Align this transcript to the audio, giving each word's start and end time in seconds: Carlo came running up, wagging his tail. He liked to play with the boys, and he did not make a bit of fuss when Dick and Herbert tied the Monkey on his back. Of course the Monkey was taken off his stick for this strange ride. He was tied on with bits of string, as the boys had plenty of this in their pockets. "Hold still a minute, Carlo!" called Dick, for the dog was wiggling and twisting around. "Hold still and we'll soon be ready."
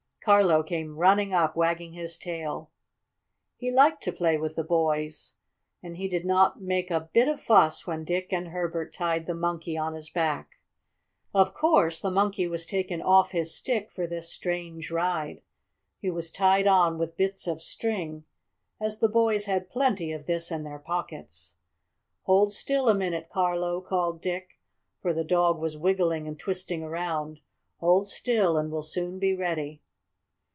Carlo 0.23 0.61
came 0.61 0.97
running 0.97 1.33
up, 1.33 1.55
wagging 1.55 1.93
his 1.93 2.15
tail. 2.15 2.69
He 3.57 3.71
liked 3.71 4.03
to 4.03 4.11
play 4.13 4.37
with 4.37 4.55
the 4.55 4.63
boys, 4.63 5.33
and 5.81 5.97
he 5.97 6.07
did 6.07 6.25
not 6.25 6.61
make 6.61 6.91
a 6.91 7.09
bit 7.11 7.27
of 7.27 7.41
fuss 7.41 7.87
when 7.87 8.03
Dick 8.03 8.31
and 8.31 8.49
Herbert 8.49 8.93
tied 8.93 9.25
the 9.25 9.33
Monkey 9.33 9.75
on 9.79 9.95
his 9.95 10.11
back. 10.11 10.59
Of 11.33 11.55
course 11.55 11.99
the 11.99 12.11
Monkey 12.11 12.47
was 12.47 12.67
taken 12.67 13.01
off 13.01 13.31
his 13.31 13.55
stick 13.55 13.89
for 13.89 14.05
this 14.05 14.31
strange 14.31 14.91
ride. 14.91 15.41
He 15.97 16.11
was 16.11 16.29
tied 16.29 16.67
on 16.67 16.99
with 16.99 17.17
bits 17.17 17.47
of 17.47 17.63
string, 17.63 18.23
as 18.79 18.99
the 18.99 19.09
boys 19.09 19.45
had 19.45 19.71
plenty 19.71 20.11
of 20.11 20.27
this 20.27 20.51
in 20.51 20.61
their 20.61 20.77
pockets. 20.77 21.55
"Hold 22.25 22.53
still 22.53 22.89
a 22.89 22.93
minute, 22.93 23.27
Carlo!" 23.33 23.81
called 23.81 24.21
Dick, 24.21 24.59
for 25.01 25.13
the 25.15 25.23
dog 25.23 25.57
was 25.57 25.77
wiggling 25.79 26.27
and 26.27 26.37
twisting 26.39 26.83
around. 26.83 27.39
"Hold 27.79 28.07
still 28.07 28.55
and 28.55 28.71
we'll 28.71 28.83
soon 28.83 29.17
be 29.17 29.35
ready." 29.35 29.81